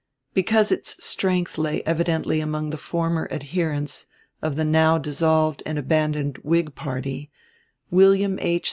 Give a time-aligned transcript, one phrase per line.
[0.33, 4.07] Because its strength lay evidently among the former adherents
[4.41, 7.29] of the now dissolved and abandoned Whig party,
[7.91, 8.59] William H.